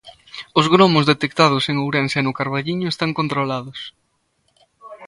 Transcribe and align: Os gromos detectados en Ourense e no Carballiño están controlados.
Os 0.59 0.65
gromos 0.73 1.07
detectados 1.11 1.63
en 1.71 1.75
Ourense 1.83 2.17
e 2.19 2.23
no 2.25 2.35
Carballiño 2.39 2.87
están 2.89 3.11
controlados. 3.19 3.79